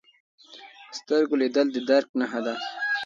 [0.89, 2.55] په سترګو لیدل د درک نښه ده